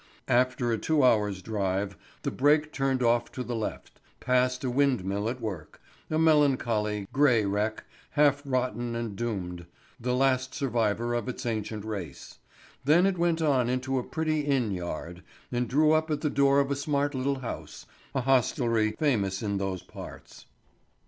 [0.27, 5.29] After a two hours' drive the break turned off to the left, past a windmill
[5.29, 9.67] at work—a melancholy, gray wreck, half rotten and doomed,
[9.99, 12.39] the last survivor of its ancient race;
[12.83, 16.71] then it went into a pretty inn yard, and drew up at the door of
[16.71, 20.47] a smart little house, a hostelry famous in those parts.